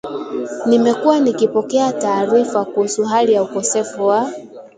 Nimekuwa 0.65 1.19
nikipokea 1.19 1.93
taarifa 1.93 2.65
kuhusu 2.65 3.03
hali 3.03 3.33
ya 3.33 3.43
ukosefu 3.43 4.05
wa 4.07 4.31